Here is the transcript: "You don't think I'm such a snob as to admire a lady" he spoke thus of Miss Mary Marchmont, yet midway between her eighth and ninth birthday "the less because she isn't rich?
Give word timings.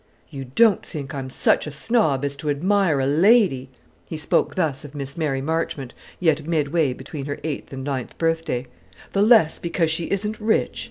"You 0.31 0.45
don't 0.45 0.83
think 0.83 1.13
I'm 1.13 1.29
such 1.29 1.67
a 1.67 1.69
snob 1.71 2.25
as 2.25 2.35
to 2.37 2.49
admire 2.49 2.99
a 2.99 3.05
lady" 3.05 3.69
he 4.03 4.17
spoke 4.17 4.55
thus 4.55 4.83
of 4.83 4.95
Miss 4.95 5.15
Mary 5.15 5.41
Marchmont, 5.43 5.93
yet 6.19 6.47
midway 6.47 6.91
between 6.91 7.27
her 7.27 7.39
eighth 7.43 7.71
and 7.71 7.83
ninth 7.83 8.17
birthday 8.17 8.65
"the 9.13 9.21
less 9.21 9.59
because 9.59 9.91
she 9.91 10.05
isn't 10.09 10.39
rich? 10.39 10.79